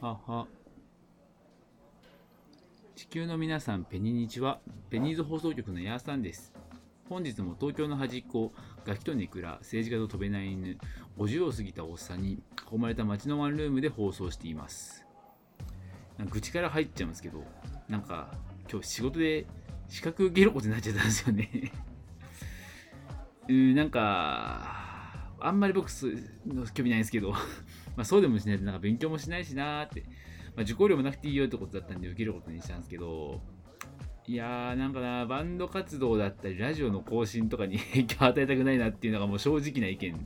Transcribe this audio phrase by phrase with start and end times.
[0.00, 0.46] はは。
[2.94, 6.52] 地球の皆さん、ペニニチは、ペニーズ放送局のヤーさんです。
[7.08, 8.52] 本日も東京の端っこ、
[8.84, 10.76] ガキとネクラ、政治家と飛べない犬、
[11.16, 15.06] 50を過ぎたおっさんに囲まれた街のワンルームで放送しています。
[16.28, 17.42] 愚痴から入っちゃうんですけど、
[17.88, 18.28] なんか
[18.70, 19.46] 今日仕事で
[19.88, 21.72] 資格受けることになっちゃったんですよね。
[23.48, 25.88] うん、なんか、あんまり僕
[26.46, 27.32] の興味ないんですけど、
[27.96, 30.04] まあそうでもしないとなんか勉強もしないしなーって、
[30.54, 33.40] まあ、受講料もなくていいよってことだったんで受けることにしたんですけど、
[34.28, 40.14] いやーなんかな、バンド活動だったり、ラジオの更新とかに 影響を与えたくないなっていうのがもう正直な意見。
[40.14, 40.16] い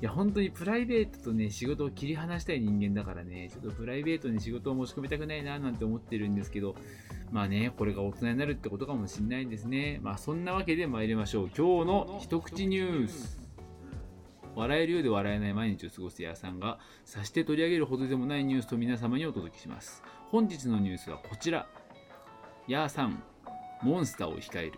[0.00, 6.76] や、本当にプライベートとね、仕事を切り離したい人間だからね、ちょっとプライベートに仕事を持ち込みたくないななんて思ってるんですけど、
[7.30, 10.00] まあね、これが大人になるってことかもしれないんですね。
[10.02, 11.50] まあそんなわけで参りましょう。
[11.56, 13.43] 今日の一口ニュース。
[14.56, 20.02] 笑えるようで笑えない毎日を過ごすヤーさんが、さして取り上げるほどでもないニュースと皆様にお届けします。
[20.30, 21.66] 本日のニュースはこちら。
[22.66, 23.22] ヤーさん、
[23.82, 24.72] モンスターを控える。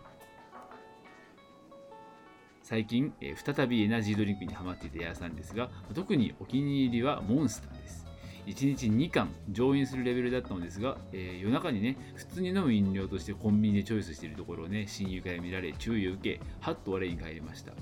[2.63, 8.07] 最近、えー再びエナジードリンクにハマっていたヤーさんですが、特にお気に入りはモンスターです。
[8.47, 17.73] 1日2缶乗飲するレベルだったのですが、えー夜中にね、普通に飲む飲料としてコンビニでチョイスしているところをね、親友から見られ注意を受け、はっと我に返りました。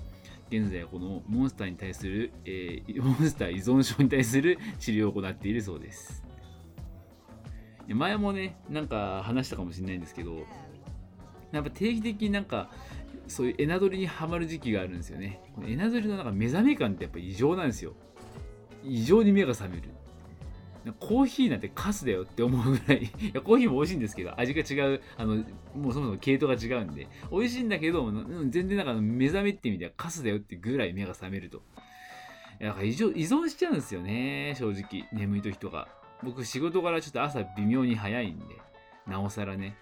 [0.50, 6.24] 現在はこのモンスターに対する、えーモンスター依存症に対する治療を行っているそうです。
[7.88, 10.46] 前もね、なんか話したかもしれないんですけど、
[11.52, 12.70] やっぱ定期的になんか、
[13.28, 15.40] そういうエナドリにはまる時期があるんですよね。
[15.66, 17.94] エナドリのなんか目覚め感ってやっぱ異常なんですよ。
[18.84, 19.90] 異常に目が覚める。
[20.92, 25.44] コーヒーなんてカスだよって思うぐらい、いやコーヒーも美味しいんですけど、味が違う、あの、もう
[25.92, 28.10] そもそも系統が違うんで、美味しいんだけど、
[28.50, 31.62] 全然なんか目覚めって意味ではカスだよってぐらい目が覚めると。
[32.60, 35.08] いやなんか異常依存しちゃうんですよね、正直。
[35.12, 35.88] 眠い時とか。
[36.22, 38.44] 僕仕事からちょっと朝微妙に早いんで、
[39.06, 39.76] なおさらね。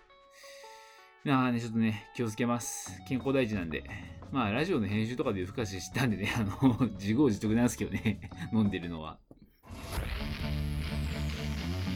[1.25, 3.01] まあね、ちょっとね、気をつけます。
[3.09, 3.85] 健康第一なんで。
[4.33, 9.19] まあ、ラジオの編集とかで夜更かししたんでね、あの、 自業自得なんですけどね、飲んでるのは。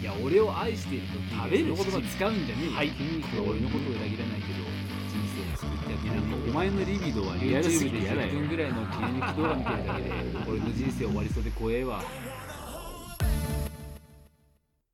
[0.06, 2.70] いや、俺を愛していると食べる言葉使うんじゃねえよ。
[2.70, 2.90] はい。
[2.90, 2.94] こ
[3.34, 4.62] れ俺のことを裏切らないけど、
[5.10, 8.28] 人生を作ってやってなんかお前のリビドはリアルすぎて嫌だよ。
[8.28, 10.12] 10分ぐらいの切り抜き動画見てるだけで、
[10.46, 12.04] 俺の人生終わりそうで怖えわ。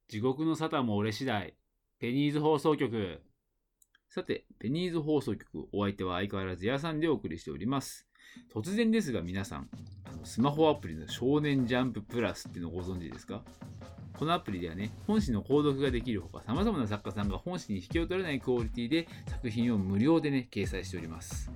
[0.08, 1.52] 地獄の沙汰も俺次第。
[1.98, 3.20] ペニーズ放送局。
[4.08, 8.06] さて、ペニーズ放送局、お相手は相変わらず屋さんでお送りしております。
[8.50, 9.68] 突然ですが皆さん、
[10.06, 13.42] あのスマホアプリの少年ジャンププラスっていうのをご存知ですか？
[14.22, 21.50] このアプリではね、本誌の購読ができるほか、様々な作家さんが本誌に引きを取れないクオリティで作品を無料でね、掲載しております。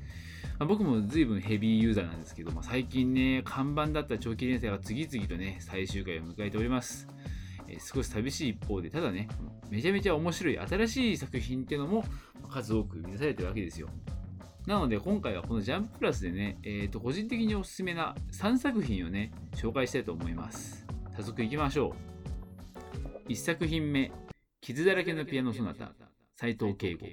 [0.59, 7.07] まあ僕も随分ヘビーユーザーなんですけど、まあ、最近ね、看板だった長期連載が次々とね、最終回を迎えております。
[7.69, 9.29] えー少し寂しい一方で、ただね、
[9.71, 12.05] めちゃめちゃ面白い新しい作品っていうのも
[12.51, 13.87] 数多く生み出されてるわけですよ。
[14.67, 20.85] なので今回はこのジャンププラスでね、えーと個人的におすすめな3作品をね、紹介したいと思います。
[21.17, 22.16] 早速いきましょう。
[23.29, 24.13] 1作品目、
[24.61, 25.91] 傷だらけのピアノソナタ、
[26.37, 27.07] 斉藤慶吾。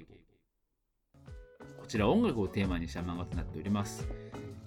[1.80, 4.06] こちら音楽をテーマにした漫画となっております。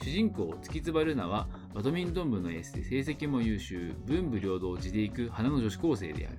[0.03, 6.37] 主人公、月津ルナはバドミントン部のエースで成績も優秀、文武両道地で行く花の女子高生である。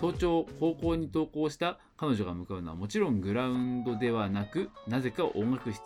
[0.00, 5.80] 早朝、高校に登校した彼女が向かうのはもちろんグラウンドではなく、なぜか音楽室。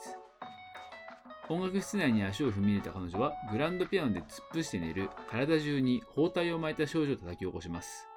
[1.51, 8.09] 音楽室内に足を踏み入れた彼女は、グランドピアノで突っ伏して寝る、体中に包帯を巻いた少女を叩き起こします。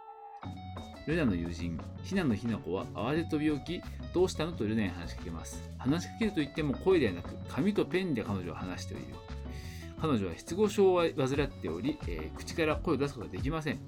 [1.08, 3.84] ルナの友人、ひなのひな子は慌て飛び起き、
[4.14, 5.64] どうしたのとルナに話しかけます。
[5.78, 9.04] 話しかけると言っても声ではなく、紙とペンで彼女は話している。
[10.02, 13.80] 彼女は失語症を患っており、えー口から声を出すことができません。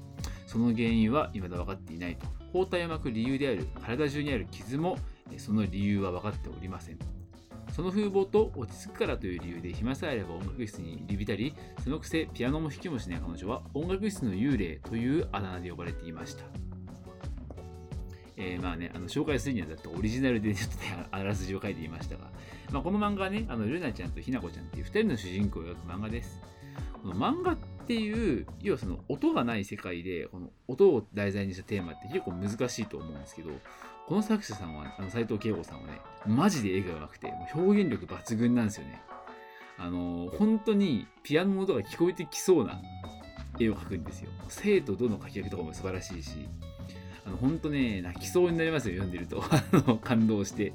[0.47, 2.25] その原因は未だ分かっていないと。
[2.53, 4.97] 包帯を巻く理由である体中にある傷も、
[5.37, 7.18] その理由は分かっておりません。
[7.79, 16.43] その風貌と落ち着くからという理由で暇さえあれば音楽室に入り浸り、そのくせピアノも弾きもしない彼女は音楽室の幽霊というあだ名で呼ばれていました。
[18.35, 22.25] えーまあね、あの紹介するにはだってオリジナルでちょっとね、あらすじを書いていましたが、
[22.73, 26.41] まあ、この漫画はね、あのルナちゃんとひなこちゃんっていう2人の主人公を描く漫画です。
[27.01, 27.57] この漫画っ
[27.89, 33.49] ていう、要はその音がない世界で、この音を題材にしたテーマって結構難しいと思うんですけど、
[34.07, 39.01] この作者さんは、あの斉藤慶吾さんはね、マジで絵が上手くて、もう表現力抜群なんですよね。
[39.79, 42.79] あの、本当にピアノの音が聞こえてきそうな
[43.59, 44.29] 絵を描くんですよ。
[44.49, 46.47] 生とどの描き分けとかも素晴らしいし、
[47.25, 49.43] あの、本当ね、泣きそうになりますよ、読んでると。
[50.05, 50.73] 感動して。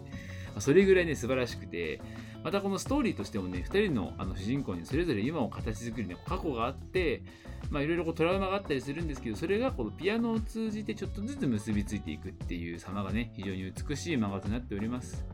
[0.58, 2.00] それぐらいね、素晴らしくて、
[2.44, 7.22] またこのストーリーとしてもね2人のあの主人公にそれぞれ今を形作るね過去があって
[7.70, 15.24] まあいろいろトラウマがあったりするんですけどそれがこのピアノを通じてちょっとずつ結びついていくっていう様がね非常に美しい漫画となっております。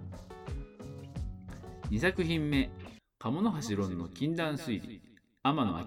[1.91, 2.71] 2作品目
[3.19, 5.03] 鴨の橋論の禁断推理
[5.43, 5.85] 天野明。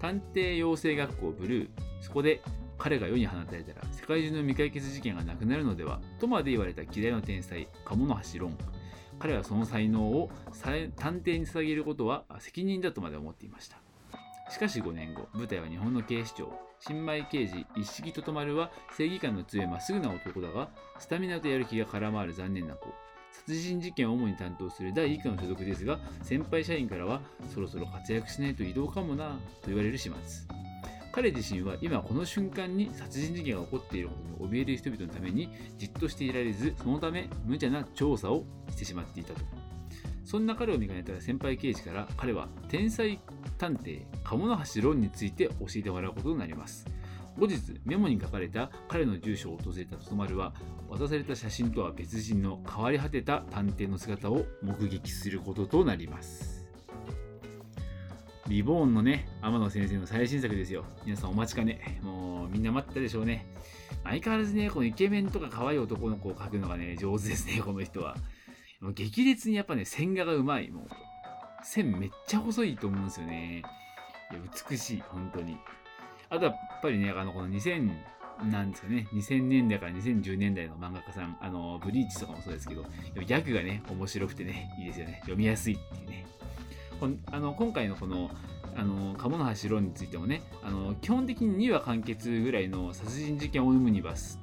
[0.00, 1.68] 探偵養成学校ブルー。
[2.00, 2.42] そこで
[2.76, 8.56] 彼が世に放たれたら世界中の未解決事件がなくなるのではとまで言われた嫌いの天才鴨の橋論
[9.18, 10.30] 彼はその才能を
[10.96, 13.78] 探偵に捧げることは責任だとまで思っていました。
[14.50, 16.52] しかし5年後舞台は日本の警視庁。
[16.80, 20.68] 新米刑事一式ととまるは正義感の強いまっすぐな男だが
[20.98, 22.92] スタミナとやる気が空回る残念な子。
[23.32, 27.20] 殺人事件を主に担当する第1課の所属ですが先輩社員からは
[27.52, 29.30] そろそろ活躍しないと異動かもな
[29.62, 30.63] と言われる始末。
[31.14, 39.40] 彼自身は今この瞬間に殺人事件が起こっていることに怯える人々のためにじっとしていられずそのため無茶な調査をしてしまっていたと。
[40.24, 43.20] そんな彼を見かねた先輩刑事から彼は天才
[43.58, 46.84] 探偵鴨の橋論について教えてもらうことになります。
[47.38, 50.52] 後日メモに書かれた彼の住所を訪れたと丸は
[50.88, 56.63] 渡された写真とは別人の変わり果てた探偵の姿を目撃することとなります。
[58.48, 60.84] リボーンのね、天野先生の最新作ですよ。
[61.06, 61.98] 皆さんお待ちかね。
[62.02, 63.46] もうみんな待ったでしょうね。
[64.04, 68.16] 相変わらずね、このイケメンとか可愛い男の子を描くのがね、上手ですね、この人は。
[68.80, 70.70] もう激烈にやっぱね、線画がうまい。
[70.70, 70.86] もう、
[71.64, 73.62] 線めっちゃ細いと思うんですよね。
[74.30, 75.56] いや、美しい、本当に。
[76.28, 77.90] あとは、やっぱりね、あの、この2000、
[78.50, 82.82] なんですかね、2000年代から2010年代の漫画家さん、あの、ブリーチとかもそうですけど、
[83.14, 85.18] ギャグがね、面白くてね、いいですよね。
[85.20, 86.26] 読みやすいっていうね。
[87.08, 88.30] こあの今回のこの
[88.76, 94.40] あの鴨の橋論についてもねあの基本的に2話完結ぐらいの殺人事件を生むにバス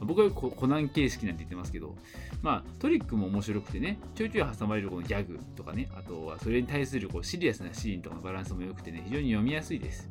[0.00, 1.94] 僕はコナン形式なんて言ってますけど、
[2.42, 10.10] まあ、トリックも面白くてね、ちょいちょい挟まれるこのギャグとかね、あとはそれに対するこうシリアスなシーンとかのバランスも良くてね、非常に読みやすいです。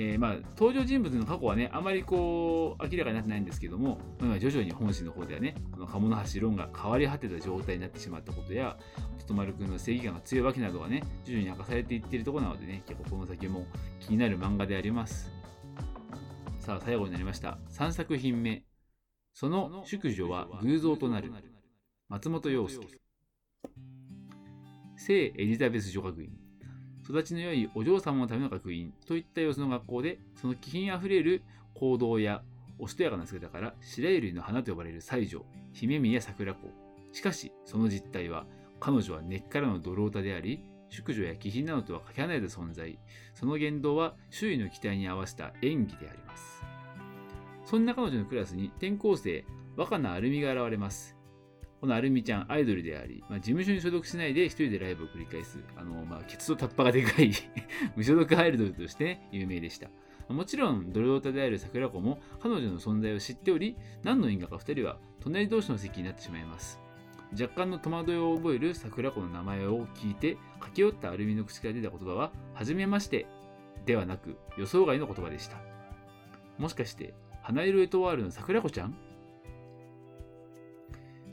[0.00, 8.76] えー、まあ、登場人物の過去はね、あまりこう、明らかになってないんですけども、まあ、徐々に本心の方ではね、この鴨の橋論が変わり果てた状態になってしまったことや、
[9.26, 13.66] と丸くんの正義感が強いわけなどがね、徐々に明かされていっているところなのでね、結構この先も
[14.00, 15.30] 気になる漫画であります。
[16.60, 17.58] さあ、最後になりました。
[17.70, 18.64] 3作品目。
[19.34, 21.32] その淑女は偶像となる。
[22.08, 22.86] 松本洋介。
[24.96, 26.47] 聖エリザベス女学院。
[27.08, 31.42] 育ちの良いお嬢様のための学院といった様子の学校で、その気品あふれる
[31.74, 32.42] 行動や
[32.78, 36.68] おしとやかな姿から白百合の花と呼ばれる西条、姫宮桜子。
[37.12, 38.46] しかし、その実態は、
[38.78, 40.60] 彼女は根っからの泥オタであり、
[40.90, 42.98] 淑女や気品などとはかけ離れた存在。
[43.34, 46.62] その言動は周囲の期待に合わせた演技であります。
[47.64, 49.44] そんな彼女のクラスに転校生、
[49.76, 51.17] 若菜アルミが現れます。
[51.80, 57.32] このアルミちゃん、アイドルであり、まあ、事務所に所属しないで一人でライブを繰り返す、あの、まあ、ケツとタッパがでかい
[57.94, 59.88] 無所属アイドルとして有名でした。
[60.28, 66.80] もちろん、ドルオタである桜子も彼女の存在を知っており、何の因果か二人は隣同士の席になってしまいます。
[67.32, 73.26] 若干の戸惑いを覚える桜子の名前を聞いて、駆け寄ったアルミの口から出た言葉は、はじめまして
[73.86, 75.56] ではなく、予想外の言葉でした。
[76.58, 78.94] もしかして、花色エトワールの桜子ちゃん？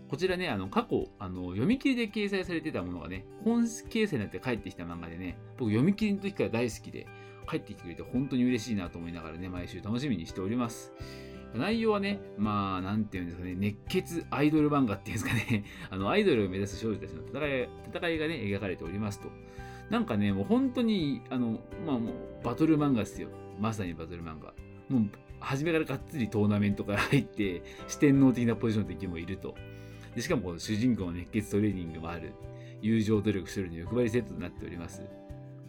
[0.10, 7.07] こちらね、あの、過去、あの、読み切りで掲載されてたものがね、本掲載になって帰ってきた漫画でね、僕読み切りの時から大好きで、
[7.50, 10.92] 帰ってきてくれて本当に嬉しいなと思いながらね、毎週楽しみにしております。
[11.54, 19.30] 内容はね、まあ、なんていうんですかね、熱血アイドル漫画っていうんですかね、 あの、アイドルを目指す少女たちの戦い、戦いがね、描かれておりますと。
[19.90, 23.30] なんかね、もう本当に、あの、まあもう、バトル漫画ですよ。
[23.59, 24.54] まさにバトル漫画。
[24.90, 25.09] もう、
[25.40, 29.56] 初めからがっつりトーナメントから入って、四天王的なポジションの敵もいると。
[30.16, 32.34] でしかも主人公の熱血トレーニングもある、
[32.81, 35.02] 友情努力するの欲張りセットとなっております。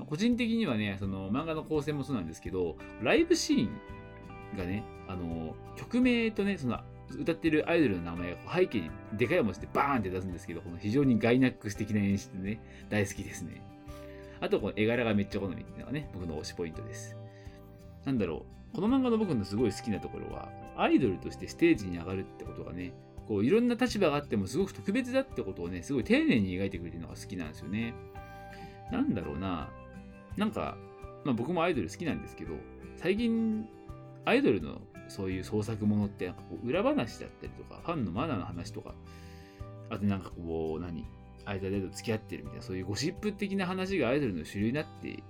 [0.09, 6.79] 個人的にはね、その漫画の構成もそうなんですけど、ライブシーンがね、あの、曲名とね、その
[7.19, 13.63] 歌ってるアイドルの名前が背景にでかい文字でバーンって出すんですけど、この非常にガイナックス的な演出でね、大好きですね。
[14.41, 17.17] あと、この絵柄がめっちゃ好みっていうのがね、僕の推しポイントです。
[18.05, 22.93] なんだろう、この漫画の僕のすごい好きなところは、アイドルとしてステージに上がるってことがね、
[23.27, 27.95] こういろんな立場があってもすごく特別だってことをね、すごい丁寧に描いてくれてるのが好きなんですよね。
[28.93, 29.71] なんだろうな。
[30.37, 30.77] なんか、
[31.25, 32.55] まあ僕もアイドル好きなんですけど、
[32.97, 33.67] 最近、
[34.25, 38.95] アイドルのそういう創作ものってなんかこう裏話だったりとか、ファンのマナーの話とか、
[39.91, 41.05] あとなんかこう、何？
[41.49, 45.23] 間で付き合ってるみたいな、そういうゴシップ的な話がアイドルの主流になって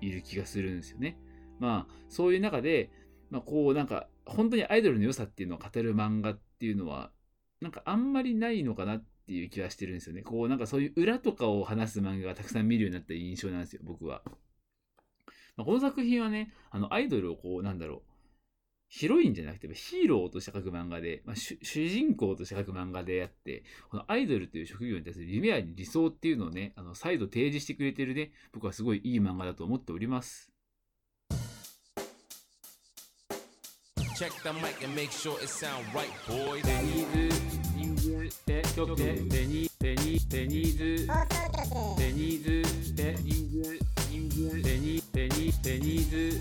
[0.00, 1.16] いる気がするんですよね。
[1.60, 2.90] まあ、そういう中で、
[3.30, 7.12] まあこうなんか、本当にアイドルの良さっていうのを語る漫画っていうのは、
[7.60, 10.22] なんかあんまりないのかなっていう気はしてるんですよね。
[10.22, 14.22] こうなんかそういう裏とかを話す漫画がたくさん見るようになった印象なんですよ、僕は。
[15.56, 18.02] まあ、この作品はね、あのアイドルをこう、なんだろう、
[18.88, 21.58] ヒロインじゃなくてヒーローとして書く漫画で、まあ、主
[21.88, 30.55] 人公として書く漫画であって、このアイドルという職業に対する夢や理想っていうのをね、あの再度提示してくれてるね、僕はすごいいい漫画だと思っております。
[34.18, 36.62] Check the mic and make sure it sound right, boy.
[36.62, 39.28] ペニーズ、ニング、ペ、曲、ペニ、
[39.78, 41.06] ペニ、ペニーズ、
[41.98, 43.78] ペニーズ、ペ、ニング、
[44.10, 46.40] ニング、ペニ、ペニ、ペニーズ。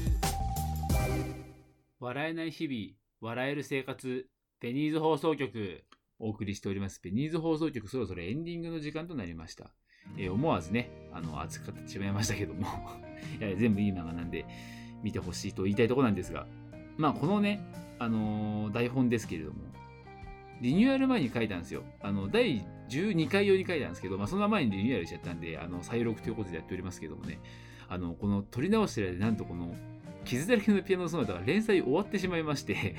[1.99, 4.25] 笑えない日々、笑える生活、
[4.61, 5.83] ペニーズ放送局、
[6.17, 7.01] お送りしております。
[7.01, 9.73] ペニーズ放送局、そろそろエンディングの時間となりました。
[10.17, 12.67] えー、思わずね、あの、熱く語ってしまいましたけども
[13.37, 14.45] いや、全部いい漫画なんで、
[15.03, 16.47] 見てほしいと言いたいところなんですが、
[16.97, 17.61] まあ、このね、
[17.99, 19.57] あのー、台本ですけれども、
[20.61, 21.83] リニューアル前に書いたんですよ。
[22.01, 27.39] あの、第12回用に書いたんですけど、まあ、その前にリニューアルしちゃったんで、あの、再録ということでやっておりますけどもね、
[27.89, 29.75] あの、この撮り直してる間で、なんとこの、
[30.23, 32.95] 傷だらけのピアノソナタが連載終わってしまいまして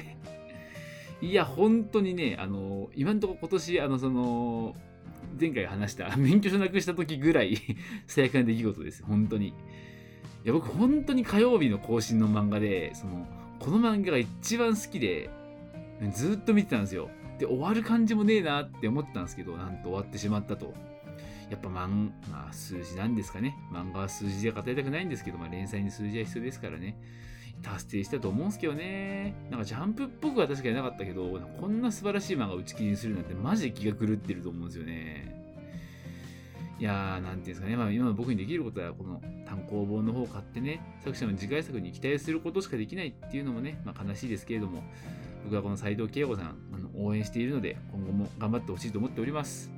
[1.21, 4.77] いや、本当にね、あの、今んとこ今年、あの、その、
[5.39, 7.59] 前回話した 免許証なくした時ぐらい
[8.07, 9.03] 最悪な出来事です。
[9.03, 9.49] 本当に。
[9.49, 9.53] い
[10.45, 13.27] や、僕、本当に火曜日の更新の漫画で、その、
[13.59, 15.31] この漫画が一番好きで、
[16.13, 17.11] ずっと見てたんですよ。
[17.39, 20.75] で、終わる感じもねえなって思ってたんですけど、なんと終わってしまったと。
[21.51, 23.57] やっぱ漫、まあ、数字なんですかね。
[23.73, 26.99] 漫画は数字で語りたくないんですけど、まあ、連載に数字は必要ですからね。
[27.63, 29.35] 達成したと思うんですけどね。
[29.51, 35.46] なんかジャンプっぽくは確かになかったけど、こんな素晴らしい漫画打ち切りにするなんてマジで気が狂ってると思うんですよね。
[36.79, 37.77] いやー、なんていうんですかね。
[37.77, 44.83] まあ今の僕にできることは、この単行本の方を買ってね、作者の次回作に期待することしかできないっていうのもね、まあ悲しいですけれども、
[45.45, 49.73] 僕はこの斎藤慶吾さん、あの応援しているので、今後も頑張ってほしいと思っております。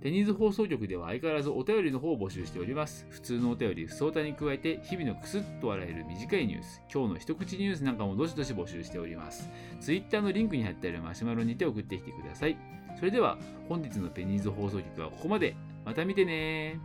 [0.00, 3.06] テニーズ放送局では相変わらずお便りの方を募集しております。
[3.10, 9.48] 普通のお便り、不相談に加えて、日々のクスッと笑える短いニュース、今日の一口ニュースなんかもどしどし募集しております。
[9.80, 12.56] Twitter のリンクに貼ってあるマシュマロにて送ってきてください。
[12.98, 15.54] それでは、本日のペニーズ放送局はここまで。
[15.84, 16.80] また見てね。